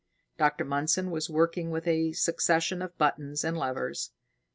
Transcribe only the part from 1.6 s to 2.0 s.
with